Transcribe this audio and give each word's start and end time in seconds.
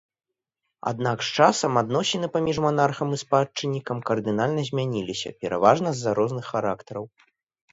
Аднак 0.91 1.17
з 1.25 1.33
часам 1.39 1.73
адносіны 1.81 2.29
паміж 2.37 2.57
манархам 2.65 3.07
і 3.17 3.19
спадчыннікам 3.23 3.97
кардынальна 4.09 4.61
змяніліся 4.71 5.29
пераважна 5.45 5.89
з-за 5.99 6.11
розных 6.23 6.45
характараў. 6.57 7.03